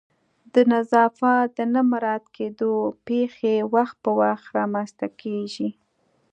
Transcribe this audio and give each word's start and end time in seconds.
د 0.53 0.55
نظافت 0.73 1.47
د 1.57 1.59
نه 1.73 1.81
مراعت 1.91 2.25
کېدو 2.37 2.73
پیښې 3.07 3.55
وخت 3.73 3.95
په 4.03 4.11
وخت 4.21 4.45
رامنځته 4.57 5.07
کیږي 5.21 5.69